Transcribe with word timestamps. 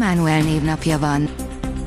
Emmanuel 0.00 0.42
névnapja 0.42 0.98
van. 0.98 1.28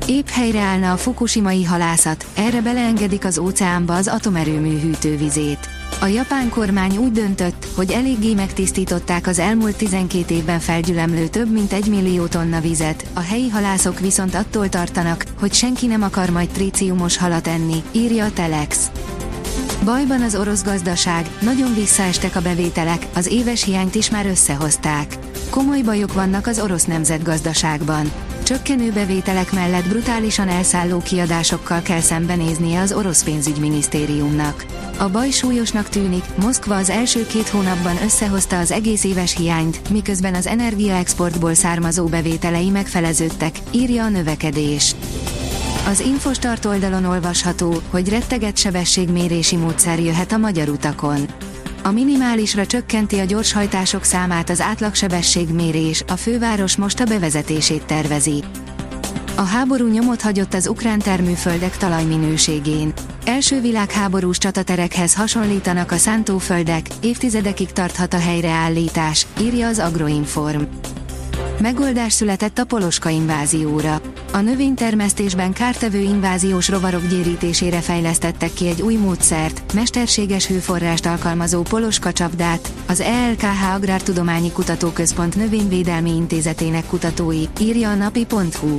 Épp 0.06 0.26
helyreállna 0.26 0.92
a 0.92 0.96
fukushimai 0.96 1.64
halászat, 1.64 2.26
erre 2.36 2.60
beleengedik 2.60 3.24
az 3.24 3.38
óceánba 3.38 3.94
az 3.94 4.08
atomerőmű 4.08 4.80
hűtővizét. 4.80 5.68
A 6.00 6.06
japán 6.06 6.48
kormány 6.48 6.96
úgy 6.96 7.12
döntött, 7.12 7.66
hogy 7.76 7.90
eléggé 7.90 8.34
megtisztították 8.34 9.26
az 9.26 9.38
elmúlt 9.38 9.76
12 9.76 10.34
évben 10.34 10.58
felgyülemlő 10.58 11.28
több 11.28 11.52
mint 11.52 11.72
egy 11.72 11.86
millió 11.86 12.26
tonna 12.26 12.60
vizet, 12.60 13.06
a 13.14 13.20
helyi 13.20 13.48
halászok 13.48 14.00
viszont 14.00 14.34
attól 14.34 14.68
tartanak, 14.68 15.24
hogy 15.40 15.52
senki 15.52 15.86
nem 15.86 16.02
akar 16.02 16.30
majd 16.30 16.48
tríciumos 16.48 17.16
halat 17.16 17.46
enni, 17.46 17.82
írja 17.92 18.24
a 18.24 18.32
Telex. 18.32 18.90
Bajban 19.90 20.22
az 20.22 20.34
orosz 20.34 20.64
gazdaság, 20.64 21.30
nagyon 21.40 21.74
visszaestek 21.74 22.36
a 22.36 22.40
bevételek, 22.40 23.06
az 23.14 23.26
éves 23.26 23.64
hiányt 23.64 23.94
is 23.94 24.10
már 24.10 24.26
összehozták. 24.26 25.18
Komoly 25.50 25.80
bajok 25.80 26.12
vannak 26.12 26.46
az 26.46 26.60
orosz 26.60 26.84
nemzetgazdaságban. 26.84 28.12
Csökkenő 28.42 28.92
bevételek 28.92 29.52
mellett 29.52 29.88
brutálisan 29.88 30.48
elszálló 30.48 30.98
kiadásokkal 30.98 31.82
kell 31.82 32.00
szembenéznie 32.00 32.80
az 32.80 32.92
orosz 32.92 33.22
pénzügyminisztériumnak. 33.22 34.64
A 34.98 35.08
baj 35.08 35.30
súlyosnak 35.30 35.88
tűnik, 35.88 36.24
Moszkva 36.40 36.76
az 36.76 36.90
első 36.90 37.26
két 37.26 37.48
hónapban 37.48 37.96
összehozta 38.04 38.58
az 38.58 38.70
egész 38.70 39.04
éves 39.04 39.36
hiányt, 39.36 39.90
miközben 39.90 40.34
az 40.34 40.46
energiaexportból 40.46 41.54
származó 41.54 42.06
bevételei 42.06 42.68
megfeleződtek, 42.68 43.58
írja 43.70 44.04
a 44.04 44.08
növekedés. 44.08 44.94
Az 45.86 46.00
Infostart 46.00 46.64
oldalon 46.64 47.04
olvasható, 47.04 47.82
hogy 47.90 48.08
retteget 48.08 48.56
sebességmérési 48.56 49.56
módszer 49.56 50.00
jöhet 50.00 50.32
a 50.32 50.36
magyar 50.36 50.68
utakon. 50.68 51.26
A 51.82 51.90
minimálisra 51.90 52.66
csökkenti 52.66 53.18
a 53.18 53.24
gyorshajtások 53.24 54.04
számát 54.04 54.50
az 54.50 54.60
átlagsebességmérés, 54.60 56.04
a 56.08 56.16
főváros 56.16 56.76
most 56.76 57.00
a 57.00 57.04
bevezetését 57.04 57.84
tervezi. 57.84 58.44
A 59.36 59.42
háború 59.42 59.86
nyomot 59.86 60.20
hagyott 60.20 60.54
az 60.54 60.68
ukrán 60.68 60.98
termőföldek 60.98 61.76
talajminőségén. 61.76 62.92
Első 63.24 63.60
világháborús 63.60 64.38
csataterekhez 64.38 65.14
hasonlítanak 65.14 65.92
a 65.92 65.96
szántóföldek, 65.96 66.86
évtizedekig 67.00 67.72
tarthat 67.72 68.14
a 68.14 68.18
helyreállítás, 68.18 69.26
írja 69.40 69.66
az 69.66 69.78
Agroinform. 69.78 70.62
Megoldás 71.60 72.12
született 72.12 72.58
a 72.58 72.64
poloska 72.64 73.08
invázióra. 73.08 74.00
A 74.32 74.40
növénytermesztésben 74.40 75.52
kártevő 75.52 75.98
inváziós 75.98 76.68
rovarok 76.68 77.06
gyérítésére 77.06 77.80
fejlesztettek 77.80 78.52
ki 78.52 78.66
egy 78.68 78.82
új 78.82 78.94
módszert, 78.94 79.72
mesterséges 79.74 80.46
hőforrást 80.46 81.06
alkalmazó 81.06 81.62
poloska 81.62 82.12
csapdát, 82.12 82.72
az 82.88 83.00
ELKH 83.00 83.74
Agrártudományi 83.74 84.52
Kutatóközpont 84.52 85.36
Növényvédelmi 85.36 86.10
Intézetének 86.10 86.86
kutatói, 86.86 87.44
írja 87.60 87.90
a 87.90 87.94
napi.hu. 87.94 88.78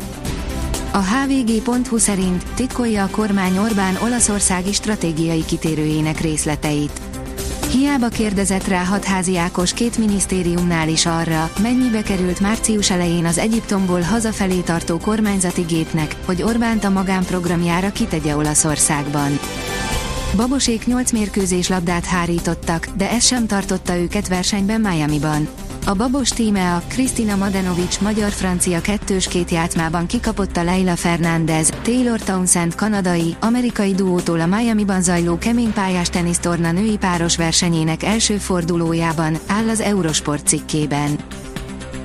A 0.92 0.98
hvg.hu 0.98 1.98
szerint 1.98 2.44
titkolja 2.56 3.04
a 3.04 3.10
kormány 3.10 3.58
Orbán 3.58 3.96
olaszországi 4.04 4.74
stratégiai 4.74 5.46
kitérőjének 5.46 6.20
részleteit. 6.20 7.02
Hiába 7.72 8.08
kérdezett 8.08 8.68
rá 8.68 8.84
hatházi 8.84 9.38
Ákos 9.38 9.74
két 9.74 9.98
minisztériumnál 9.98 10.90
is 10.90 11.06
arra, 11.06 11.52
mennyibe 11.62 12.02
került 12.02 12.40
március 12.40 12.92
elején 12.92 13.26
az 13.26 13.38
Egyiptomból 13.38 14.02
hazafelé 14.02 14.60
tartó 14.60 14.98
kormányzati 14.98 15.62
gépnek, 15.62 16.16
hogy 16.26 16.42
Orbánt 16.44 16.84
a 16.84 16.90
magánprogramjára 16.90 17.92
kitegye 17.92 18.36
Olaszországban. 18.36 19.40
Babosék 20.36 20.86
8 20.86 21.12
mérkőzés 21.12 21.70
labdát 21.70 22.06
hárítottak, 22.06 22.88
de 22.98 23.10
ez 23.10 23.26
sem 23.26 23.48
tartotta 23.48 23.98
őket 23.98 24.28
versenyben 24.28 24.82
Miami-ban. 24.82 25.48
A 25.86 25.94
babos 25.94 26.30
tíme 26.30 26.82
Kristina 26.88 27.36
Madenovics 27.36 28.00
magyar-francia 28.00 28.82
kettős 28.82 29.28
két 29.28 29.50
játszmában 29.50 30.06
kikapott 30.06 30.58
a 30.58 30.64
Leila 30.64 30.96
Fernández, 30.96 31.70
Taylor 31.82 32.20
Townsend 32.20 32.76
kanadai, 32.76 33.36
amerikai 33.40 33.94
duótól 33.94 34.40
a 34.40 34.46
Miami-ban 34.46 35.02
zajló 35.02 35.38
keménypályás 35.38 36.10
tenisztorna 36.10 36.72
női 36.72 36.98
páros 36.98 37.38
versenyének 37.38 38.04
első 38.04 38.38
fordulójában, 38.38 39.38
áll 39.48 39.70
az 39.70 39.80
Eurosport 39.80 40.48
cikkében. 40.48 41.20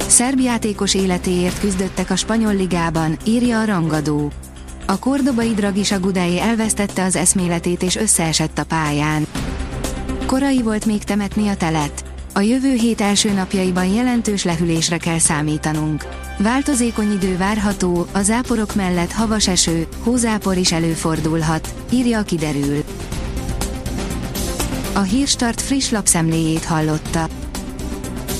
Szerb 0.06 0.40
játékos 0.40 0.94
életéért 0.94 1.60
küzdöttek 1.60 2.10
a 2.10 2.16
spanyol 2.16 2.54
ligában, 2.54 3.16
írja 3.24 3.60
a 3.60 3.64
rangadó. 3.64 4.32
A 4.86 4.98
kordobai 4.98 5.54
Dragisa 5.54 6.00
Gudai 6.00 6.40
elvesztette 6.40 7.04
az 7.04 7.16
eszméletét 7.16 7.82
és 7.82 7.96
összeesett 7.96 8.58
a 8.58 8.64
pályán. 8.64 9.26
Korai 10.26 10.62
volt 10.62 10.86
még 10.86 11.04
temetni 11.04 11.48
a 11.48 11.56
telet. 11.56 12.15
A 12.36 12.40
jövő 12.40 12.74
hét 12.74 13.00
első 13.00 13.32
napjaiban 13.32 13.86
jelentős 13.86 14.44
lehűlésre 14.44 14.96
kell 14.96 15.18
számítanunk. 15.18 16.04
Változékony 16.38 17.12
idő 17.12 17.36
várható, 17.36 18.06
a 18.12 18.22
záporok 18.22 18.74
mellett 18.74 19.12
havas 19.12 19.48
eső, 19.48 19.86
hózápor 20.02 20.56
is 20.56 20.72
előfordulhat, 20.72 21.74
írja 21.92 22.18
a 22.18 22.22
kiderül. 22.22 22.84
A 24.94 25.00
Hírstart 25.00 25.60
friss 25.60 25.90
lapszemléjét 25.90 26.64
hallotta. 26.64 27.28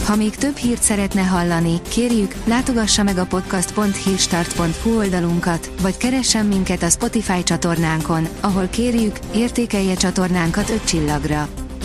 Ha 0.05 0.17
még 0.17 0.37
több 0.37 0.57
hírt 0.57 0.83
szeretne 0.83 1.23
hallani, 1.23 1.81
kérjük, 1.89 2.35
látogassa 2.45 3.03
meg 3.03 3.19
a 3.19 3.27
podcast.hírstart.hu 3.27 4.97
oldalunkat, 4.97 5.71
vagy 5.81 5.97
keressen 5.97 6.47
minket 6.47 6.83
a 6.83 6.91
Spotify 6.91 7.43
csatornánkon, 7.43 8.29
ahol 8.41 8.67
kérjük, 8.67 9.19
értékelje 9.35 9.95
csatornánkat 9.95 10.71
5 10.71 10.85
csillagra. 10.85 11.49